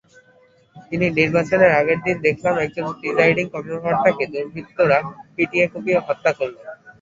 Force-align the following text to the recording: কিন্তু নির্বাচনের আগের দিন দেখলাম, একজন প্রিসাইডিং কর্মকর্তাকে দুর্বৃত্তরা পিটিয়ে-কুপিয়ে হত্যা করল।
কিন্তু 0.87 1.07
নির্বাচনের 1.19 1.71
আগের 1.79 1.99
দিন 2.05 2.17
দেখলাম, 2.27 2.55
একজন 2.57 2.85
প্রিসাইডিং 2.99 3.45
কর্মকর্তাকে 3.53 4.23
দুর্বৃত্তরা 4.33 4.97
পিটিয়ে-কুপিয়ে 5.35 5.99
হত্যা 5.99 6.31
করল। 6.39 6.55